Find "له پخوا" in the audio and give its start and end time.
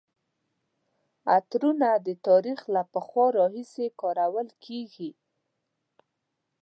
2.73-3.25